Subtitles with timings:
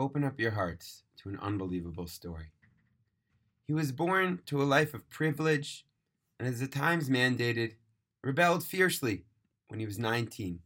[0.00, 2.52] open up your hearts to an unbelievable story.
[3.66, 5.84] He was born to a life of privilege
[6.38, 7.74] and, as the times mandated,
[8.24, 9.24] rebelled fiercely
[9.68, 10.60] when he was 19.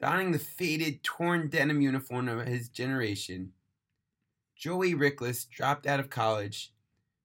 [0.00, 3.52] Donning the faded, torn denim uniform of his generation,
[4.56, 6.72] Joey Rickless dropped out of college,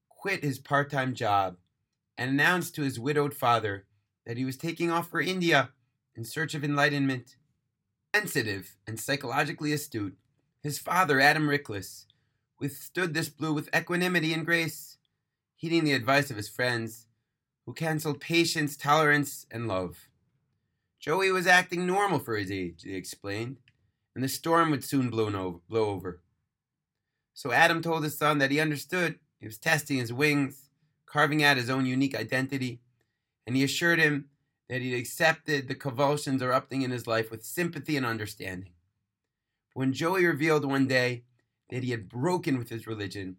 [0.08, 1.56] quit his part time job,
[2.18, 3.86] and announced to his widowed father
[4.26, 5.70] that he was taking off for India
[6.14, 7.36] in search of enlightenment.
[8.14, 10.16] Sensitive and psychologically astute,
[10.64, 12.06] his father, Adam Rickless,
[12.58, 14.96] withstood this blow with equanimity and grace,
[15.54, 17.06] heeding the advice of his friends,
[17.66, 20.08] who counseled patience, tolerance, and love.
[20.98, 23.58] Joey was acting normal for his age, they explained,
[24.14, 26.22] and the storm would soon blow over.
[27.34, 30.70] So Adam told his son that he understood he was testing his wings,
[31.04, 32.80] carving out his own unique identity,
[33.46, 34.30] and he assured him
[34.70, 38.73] that he'd accepted the convulsions erupting in his life with sympathy and understanding.
[39.74, 41.24] When Joey revealed one day
[41.70, 43.38] that he had broken with his religion,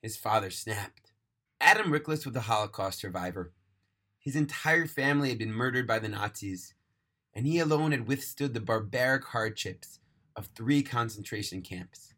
[0.00, 1.12] his father snapped.
[1.60, 3.52] Adam Rickless was a Holocaust survivor.
[4.18, 6.72] His entire family had been murdered by the Nazis,
[7.34, 10.00] and he alone had withstood the barbaric hardships
[10.34, 12.14] of three concentration camps.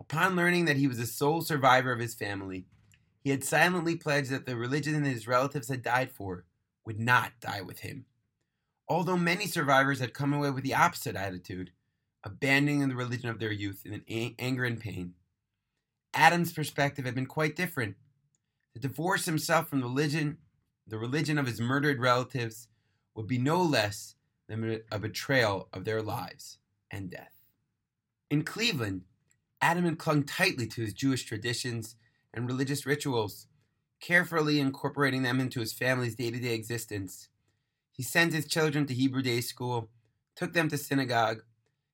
[0.00, 2.66] Upon learning that he was the sole survivor of his family,
[3.20, 6.46] he had silently pledged that the religion that his relatives had died for
[6.84, 8.06] would not die with him.
[8.88, 11.70] Although many survivors had come away with the opposite attitude,
[12.28, 15.14] abandoning the religion of their youth in an anger and pain.
[16.14, 17.96] Adam's perspective had been quite different.
[18.74, 20.38] To divorce himself from religion,
[20.86, 22.68] the religion of his murdered relatives,
[23.14, 24.14] would be no less
[24.48, 26.58] than a betrayal of their lives
[26.90, 27.32] and death.
[28.30, 29.02] In Cleveland,
[29.60, 31.96] Adam had clung tightly to his Jewish traditions
[32.32, 33.46] and religious rituals,
[34.00, 37.28] carefully incorporating them into his family's day to day existence.
[37.90, 39.88] He sent his children to Hebrew day school,
[40.36, 41.42] took them to synagogue,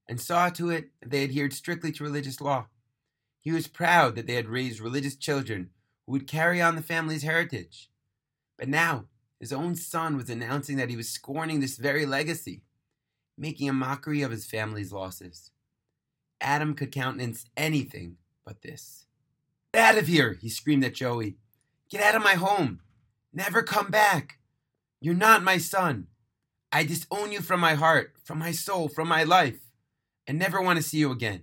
[0.08, 2.66] and saw to it that they adhered strictly to religious law.
[3.40, 5.70] He was proud that they had raised religious children
[6.06, 7.90] who would carry on the family's heritage.
[8.58, 9.06] But now,
[9.40, 12.62] his own son was announcing that he was scorning this very legacy,
[13.36, 15.50] making a mockery of his family's losses.
[16.40, 19.06] Adam could countenance anything but this.
[19.72, 21.36] Get out of here, he screamed at Joey.
[21.90, 22.80] Get out of my home.
[23.32, 24.38] Never come back.
[25.00, 26.06] You're not my son.
[26.70, 29.63] I disown you from my heart, from my soul, from my life
[30.26, 31.42] and never want to see you again.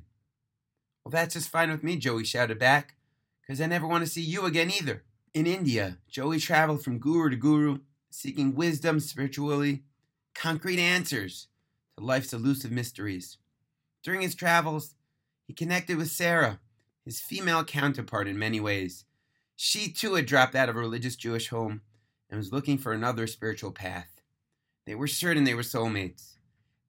[1.04, 2.96] Well, that's just fine with me, Joey shouted back,
[3.42, 5.04] because I never want to see you again either.
[5.34, 9.84] In India, Joey traveled from guru to guru, seeking wisdom spiritually,
[10.36, 11.48] concrete answers
[11.98, 13.38] to life's elusive mysteries.
[14.04, 14.96] During his travels,
[15.48, 16.60] he connected with Sarah,
[17.06, 19.06] his female counterpart in many ways.
[19.56, 21.82] She too had dropped out of a religious Jewish home
[22.30, 24.22] and was looking for another spiritual path.
[24.86, 26.38] They were certain they were soulmates.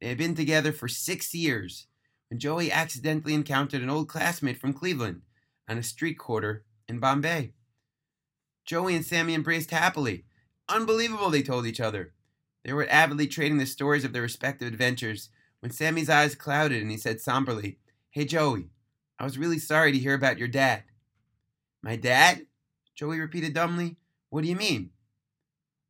[0.03, 1.87] They had been together for six years
[2.29, 5.23] when Joey accidentally encountered an old classmate from Cleveland
[5.69, 7.53] on a street corner in Bombay.
[8.65, 10.25] Joey and Sammy embraced happily.
[10.69, 12.15] Unbelievable, they told each other.
[12.65, 15.29] They were avidly trading the stories of their respective adventures
[15.61, 17.79] when Sammy's eyes clouded and he said somberly,
[18.11, 18.71] Hey, Joey,
[19.21, 20.83] I was really sorry to hear about your dad.
[21.81, 22.49] My dad?
[22.97, 23.99] Joey repeated dumbly.
[24.31, 24.91] What do you mean?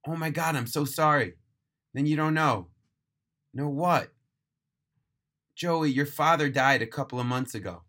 [0.06, 1.36] Oh my God, I'm so sorry.
[1.94, 2.68] Then you don't know.
[3.54, 4.10] Know what?
[5.54, 7.82] Joey, your father died a couple of months ago.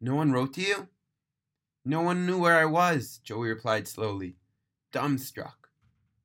[0.00, 0.88] No one wrote to you?
[1.84, 4.36] No one knew where I was, Joey replied slowly,
[4.92, 5.68] dumbstruck.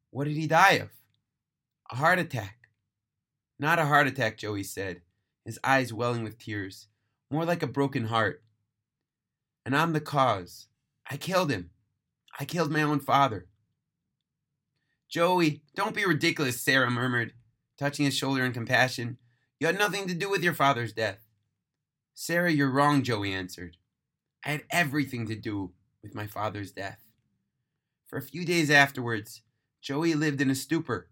[0.10, 0.90] What did he die of?
[1.92, 2.70] A heart attack.
[3.60, 5.02] Not a heart attack, Joey said,
[5.46, 6.88] his eyes welling with tears,
[7.30, 8.42] more like a broken heart.
[9.66, 10.68] And I'm the cause.
[11.10, 11.72] I killed him.
[12.40, 13.48] I killed my own father.
[15.10, 17.34] Joey, don't be ridiculous, Sarah murmured
[17.82, 19.18] touching his shoulder in compassion.
[19.60, 21.26] You had nothing to do with your father's death.
[22.14, 23.78] Sarah, you're wrong, Joey answered.
[24.46, 25.72] I had everything to do
[26.04, 27.00] with my father's death.
[28.06, 29.42] For a few days afterwards,
[29.82, 31.10] Joey lived in a stupor,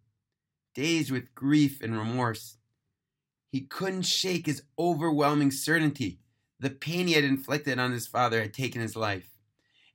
[0.76, 2.58] dazed with grief and remorse.
[3.52, 6.20] He couldn't shake his overwhelming certainty
[6.60, 9.40] the pain he had inflicted on his father had taken his life.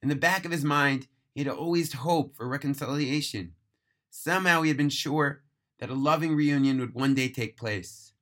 [0.03, 3.53] In the back of his mind, he had always hoped for reconciliation.
[4.11, 5.45] Somehow he had been sure
[5.79, 8.13] that a loving reunion would one day take place.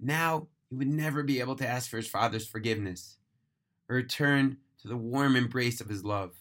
[0.00, 3.18] Now he would never be able to ask for his father's forgiveness
[3.88, 6.32] or return to the warm embrace of his love.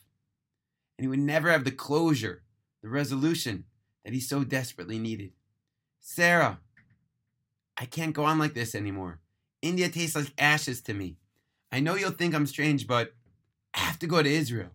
[0.97, 2.43] And he would never have the closure,
[2.81, 3.65] the resolution
[4.03, 5.31] that he so desperately needed.
[5.99, 6.59] Sarah,
[7.77, 9.19] I can't go on like this anymore.
[9.61, 11.17] India tastes like ashes to me.
[11.71, 13.13] I know you'll think I'm strange, but
[13.73, 14.71] I have to go to Israel.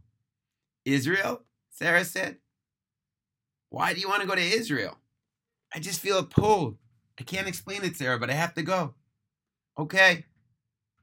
[0.85, 1.43] Israel?
[1.71, 2.39] Sarah said.
[3.69, 4.97] Why do you want to go to Israel?
[5.77, 6.79] I just feel a pull.
[7.21, 8.95] I can't explain it, Sarah, but I have to go.
[9.79, 10.25] Okay.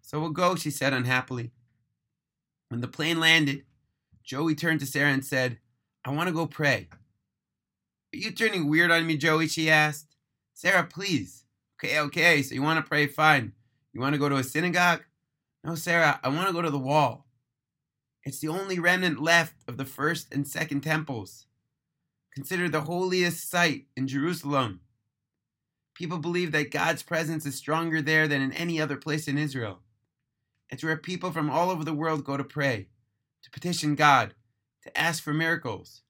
[0.01, 1.51] So we'll go, she said unhappily.
[2.69, 3.65] When the plane landed,
[4.23, 5.59] Joey turned to Sarah and said,
[6.03, 6.87] I want to go pray.
[6.91, 9.47] Are you turning weird on me, Joey?
[9.47, 10.15] she asked.
[10.55, 11.43] Sarah, please.
[11.77, 13.05] Okay, okay, so you want to pray?
[13.05, 13.53] Fine.
[13.93, 15.03] You want to go to a synagogue?
[15.63, 17.27] No, Sarah, I want to go to the wall.
[18.23, 21.45] It's the only remnant left of the first and second temples,
[22.33, 24.81] considered the holiest site in Jerusalem.
[25.93, 29.79] People believe that God's presence is stronger there than in any other place in Israel.
[30.69, 32.87] It's where people from all over the world go to pray,
[33.43, 34.33] to petition God,
[34.83, 36.01] to ask for miracles.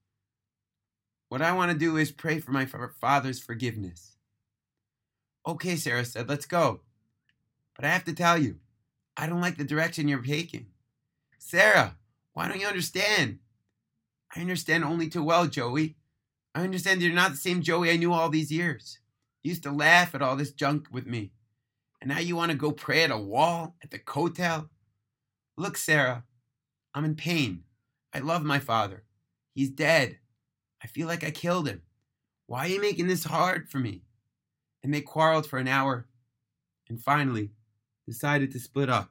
[1.28, 4.16] What I want to do is pray for my father's forgiveness.
[5.46, 6.82] Okay, Sarah said, let's go.
[7.76, 8.60] But I have to tell you,
[9.18, 10.68] I don't like the direction you're taking.
[11.40, 11.98] Sarah,
[12.34, 13.40] why don't you understand?
[14.34, 15.98] I understand only too well, Joey.
[16.56, 19.00] I understand you're not the same Joey I knew all these years.
[19.42, 21.32] You used to laugh at all this junk with me.
[22.00, 24.70] And now you want to go pray at a wall at the Kotel?
[25.58, 26.24] Look, Sarah,
[26.94, 27.64] I'm in pain.
[28.14, 29.04] I love my father.
[29.56, 30.20] He's dead.
[30.84, 31.82] I feel like I killed him.
[32.48, 34.04] Why are you making this hard for me?
[34.84, 36.08] And they quarreled for an hour
[36.90, 37.52] and finally
[38.06, 39.10] decided to split up.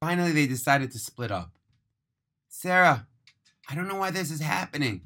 [0.00, 1.52] Finally, they decided to split up.
[2.48, 3.06] Sarah,
[3.68, 5.02] I don't know why this is happening.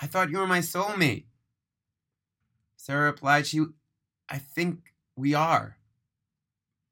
[0.00, 1.24] I thought you were my soulmate.
[2.76, 3.64] Sarah replied, She
[4.28, 5.78] I think we are.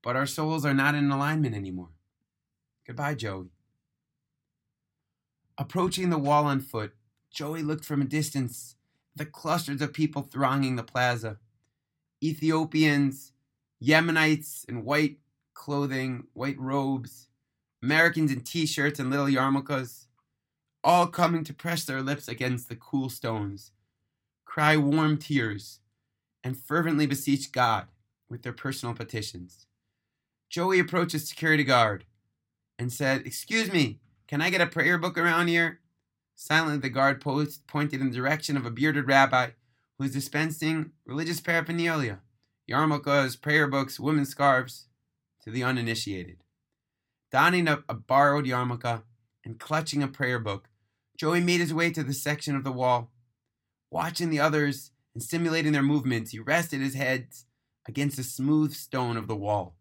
[0.02, 1.91] But our souls are not in alignment anymore.
[2.87, 3.50] Goodbye, Joey.
[5.56, 6.94] Approaching the wall on foot,
[7.31, 8.76] Joey looked from a distance
[9.14, 11.38] at the clusters of people thronging the plaza.
[12.23, 13.32] Ethiopians,
[13.82, 15.19] Yemenites in white
[15.52, 17.29] clothing, white robes,
[17.82, 20.06] Americans in t shirts and little yarmulkes,
[20.84, 23.72] all coming to press their lips against the cool stones,
[24.44, 25.81] cry warm tears,
[26.44, 27.88] and fervently beseech God
[28.28, 29.66] with their personal petitions.
[30.50, 32.04] Joey approaches security guard
[32.78, 33.98] and said, Excuse me,
[34.28, 35.81] can I get a prayer book around here?
[36.36, 39.46] Silently, the guard post pointed in the direction of a bearded rabbi
[39.96, 42.20] who was dispensing religious paraphernalia
[42.69, 44.88] yarmulkes, prayer books, women's scarves
[45.42, 46.42] to the uninitiated.
[47.31, 49.02] Donning a, a borrowed yarmulke
[49.44, 50.69] and clutching a prayer book,
[51.16, 53.12] Joey made his way to the section of the wall.
[53.90, 57.28] Watching the others and simulating their movements, he rested his head
[57.87, 59.76] against the smooth stone of the wall,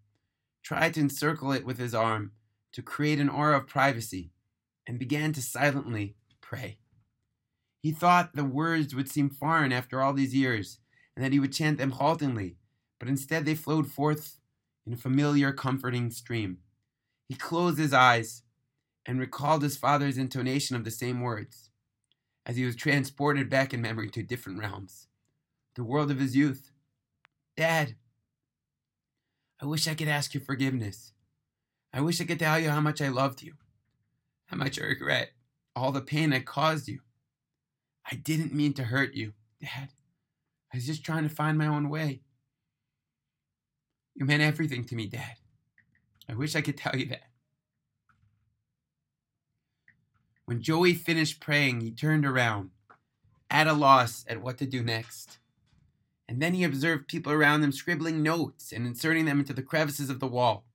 [0.63, 2.33] tried to encircle it with his arm
[2.73, 4.31] to create an aura of privacy,
[4.85, 6.77] and began to silently pray.
[7.81, 10.79] He thought the words would seem foreign after all these years,
[11.15, 12.57] and that he would chant them haltingly,
[12.99, 14.39] but instead they flowed forth
[14.85, 16.59] in a familiar, comforting stream.
[17.27, 18.42] He closed his eyes
[19.05, 21.69] and recalled his father's intonation of the same words
[22.45, 25.07] as he was transported back in memory to different realms,
[25.75, 26.71] the world of his youth.
[27.55, 27.95] Dad,
[29.61, 31.13] I wish I could ask you forgiveness.
[31.93, 33.53] I wish I could tell you how much I loved you,
[34.47, 35.31] how much I regret
[35.75, 36.99] all the pain I caused you.
[38.09, 39.89] I didn't mean to hurt you, Dad.
[40.73, 42.21] I was just trying to find my own way.
[44.15, 45.35] You meant everything to me, Dad.
[46.29, 47.23] I wish I could tell you that.
[50.45, 52.71] When Joey finished praying, he turned around,
[53.49, 55.37] at a loss at what to do next.
[56.27, 60.09] And then he observed people around him scribbling notes and inserting them into the crevices
[60.09, 60.65] of the wall.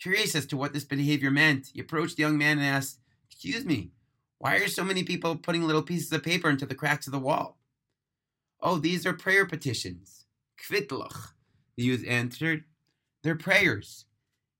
[0.00, 2.98] Curious as to what this behavior meant, he approached the young man and asked,
[3.30, 3.92] Excuse me,
[4.38, 7.18] why are so many people putting little pieces of paper into the cracks of the
[7.18, 7.58] wall?
[8.60, 10.24] Oh, these are prayer petitions.
[10.58, 11.32] Kvitlach,
[11.76, 12.64] the youth answered.
[13.22, 14.06] They're prayers.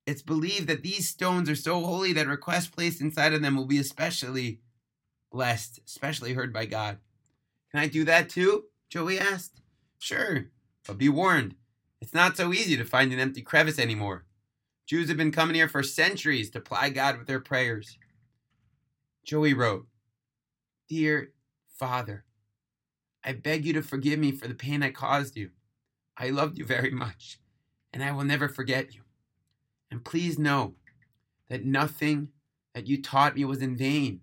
[0.07, 3.67] It's believed that these stones are so holy that requests placed inside of them will
[3.67, 4.61] be especially
[5.31, 6.99] blessed, especially heard by God.
[7.71, 8.65] Can I do that too?
[8.91, 9.63] Joey asked.
[9.99, 10.47] Sure,
[10.87, 11.55] but be warned,
[12.01, 14.25] it's not so easy to find an empty crevice anymore.
[14.87, 17.97] Jews have been coming here for centuries to ply God with their prayers.
[19.25, 19.87] Joey wrote,
[20.89, 21.33] Dear
[21.79, 22.25] Father,
[23.25, 25.51] I beg you to forgive me for the pain I caused you.
[26.19, 27.39] I loved you very much,
[27.93, 29.03] and I will never forget you.
[29.93, 30.75] And please know
[31.51, 32.31] that nothing
[32.75, 34.23] that you taught me was in vain.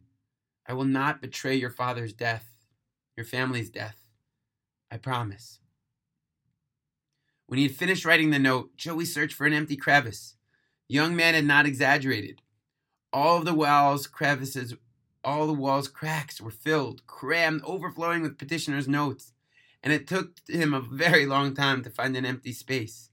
[0.67, 2.47] I will not betray your father's death,
[3.15, 4.09] your family's death.
[4.91, 5.59] I promise.
[7.45, 10.35] When he had finished writing the note, Joey searched for an empty crevice.
[10.87, 12.41] The young man had not exaggerated.
[13.13, 14.73] All the walls, crevices,
[15.23, 19.33] all the walls' cracks were filled, crammed, overflowing with petitioner's notes
[19.83, 23.08] and it took him a very long time to find an empty space.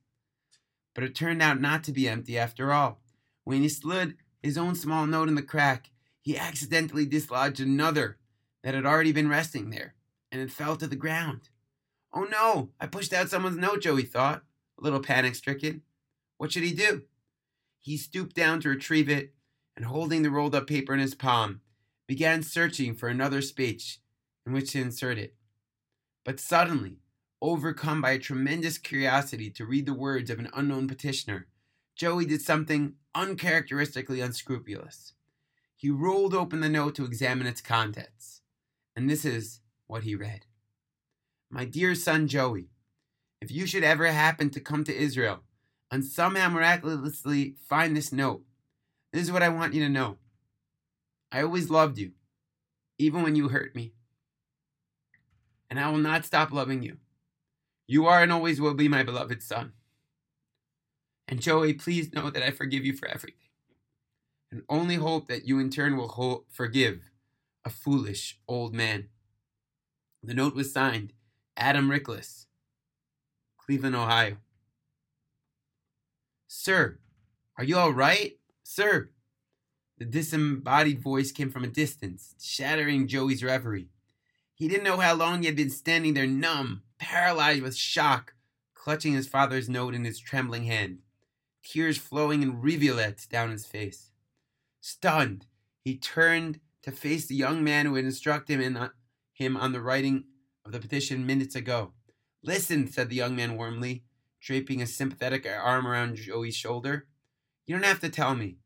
[0.96, 3.02] But it turned out not to be empty after all.
[3.44, 5.90] When he slid his own small note in the crack,
[6.22, 8.16] he accidentally dislodged another
[8.64, 9.94] that had already been resting there,
[10.32, 11.50] and it fell to the ground.
[12.14, 14.42] Oh no, I pushed out someone's note, Joey thought,
[14.80, 15.82] a little panic stricken.
[16.38, 17.02] What should he do?
[17.78, 19.34] He stooped down to retrieve it
[19.76, 21.60] and, holding the rolled up paper in his palm,
[22.08, 24.00] began searching for another speech
[24.46, 25.34] in which to insert it.
[26.24, 27.00] But suddenly,
[27.42, 31.46] overcome by a tremendous curiosity to read the words of an unknown petitioner,
[31.94, 35.14] Joey did something uncharacteristically unscrupulous.
[35.74, 38.42] He rolled open the note to examine its contents,
[38.94, 40.46] and this is what he read
[41.50, 42.70] My dear son Joey,
[43.40, 45.42] if you should ever happen to come to Israel
[45.90, 48.42] and somehow miraculously find this note,
[49.12, 50.16] this is what I want you to know.
[51.30, 52.12] I always loved you,
[52.98, 53.92] even when you hurt me.
[55.68, 56.98] And I will not stop loving you.
[57.86, 59.72] You are and always will be my beloved son.
[61.28, 63.48] And Joey, please know that I forgive you for everything.
[64.50, 67.10] And only hope that you in turn will ho- forgive
[67.64, 69.08] a foolish old man.
[70.22, 71.12] The note was signed
[71.56, 72.46] Adam Rickless,
[73.58, 74.36] Cleveland, Ohio.
[76.46, 76.98] Sir,
[77.58, 78.38] are you all right?
[78.62, 79.10] Sir,
[79.98, 83.88] the disembodied voice came from a distance, shattering Joey's reverie.
[84.54, 88.34] He didn't know how long he had been standing there, numb, paralyzed with shock,
[88.74, 90.98] clutching his father's note in his trembling hand,
[91.62, 94.10] tears flowing in rivulets down his face.
[94.80, 95.46] Stunned,
[95.80, 98.90] he turned to face the young man who had instructed him, in,
[99.32, 100.24] him on the writing
[100.64, 101.92] of the petition minutes ago.
[102.42, 104.04] Listen, said the young man warmly,
[104.40, 107.06] draping a sympathetic arm around Joey's shoulder.
[107.66, 108.58] You don't have to tell me.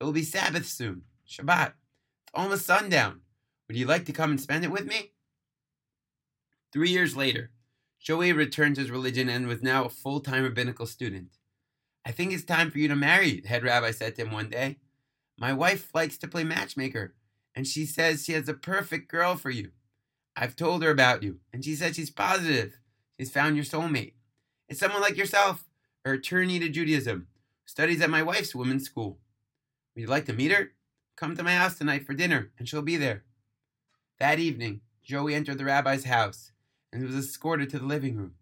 [0.00, 1.02] It will be Sabbath soon.
[1.28, 1.72] Shabbat.
[2.24, 3.20] It's almost sundown.
[3.68, 5.12] Would you like to come and spend it with me?
[6.72, 7.50] Three years later,
[8.06, 11.38] Joey returned to his religion and was now a full time rabbinical student.
[12.04, 14.48] I think it's time for you to marry, the head rabbi said to him one
[14.48, 14.76] day.
[15.36, 17.16] My wife likes to play matchmaker,
[17.52, 19.72] and she says she has a perfect girl for you.
[20.36, 22.78] I've told her about you, and she said she's positive
[23.18, 24.12] she's found your soulmate.
[24.68, 25.64] It's someone like yourself,
[26.04, 27.26] a attorney to Judaism,
[27.64, 29.18] studies at my wife's women's school.
[29.96, 30.70] Would you like to meet her?
[31.16, 33.24] Come to my house tonight for dinner, and she'll be there.
[34.20, 36.52] That evening, Joey entered the rabbi's house
[36.96, 38.34] and was escorted to the living room.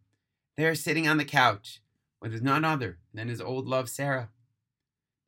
[0.56, 1.82] There, sitting on the couch,
[2.20, 4.30] was none other than his old love, Sarah.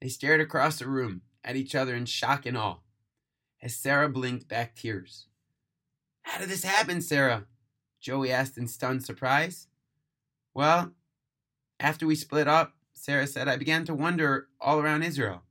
[0.00, 2.78] They stared across the room at each other in shock and awe
[3.61, 5.26] as Sarah blinked back tears.
[6.23, 7.47] How did this happen, Sarah?
[8.00, 9.66] Joey asked in stunned surprise.
[10.54, 10.92] Well,
[11.80, 15.42] after we split up, Sarah said, I began to wander all around Israel.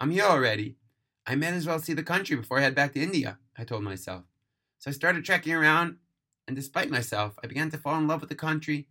[0.00, 0.78] I'm here already.
[1.26, 3.84] I might as well see the country before I head back to India, I told
[3.84, 4.24] myself.
[4.80, 5.98] So I started trekking around,
[6.46, 8.88] and despite myself, I began to fall in love with the country,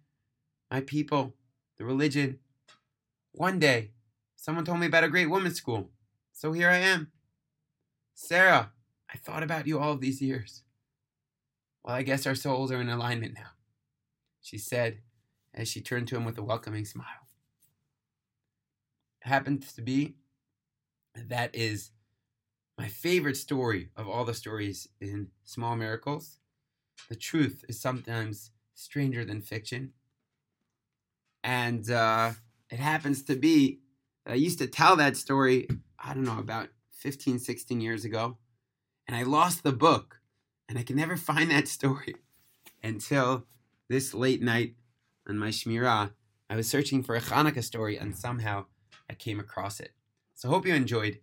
[0.72, 1.36] my people,
[1.78, 2.40] the religion.
[3.32, 3.92] One day,
[4.36, 5.92] someone told me about a great women's school,
[6.32, 7.12] so here I am.
[8.14, 8.72] Sarah,
[9.14, 10.64] I thought about you all these years.
[11.84, 13.52] Well, I guess our souls are in alignment now,
[14.42, 15.00] she said
[15.54, 17.06] as she turned to him with a welcoming smile.
[19.24, 20.16] It happens to be
[21.16, 21.92] that is
[22.78, 26.40] my favorite story of all the stories in Small Miracles.
[27.10, 29.94] The truth is sometimes stranger than fiction.
[31.44, 32.32] And uh,
[32.70, 33.80] it happens to be
[34.26, 35.68] I used to tell that story,
[36.00, 38.38] I don't know, about 15, 16 years ago.
[39.08, 40.22] And I lost the book.
[40.70, 42.16] And I can never find that story
[42.82, 43.46] until
[43.90, 44.76] this late night
[45.28, 46.12] on my Shmirah.
[46.50, 48.66] I was searching for a Hanukkah story and somehow
[49.10, 49.92] I came across it.
[50.36, 51.20] So I hope you enjoyed,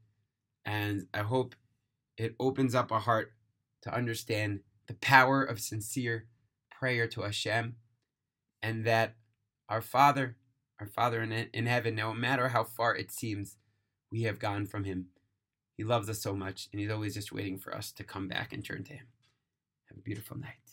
[0.64, 1.54] and I hope
[2.16, 3.32] it opens up our heart
[3.82, 4.60] to understand
[4.90, 6.26] the power of sincere
[6.68, 7.76] prayer to Hashem,
[8.60, 9.14] and that
[9.68, 10.36] our Father,
[10.80, 13.56] our Father in, in heaven, no matter how far it seems
[14.10, 15.10] we have gone from Him,
[15.76, 18.52] He loves us so much, and He's always just waiting for us to come back
[18.52, 19.06] and turn to Him.
[19.88, 20.69] Have a beautiful night.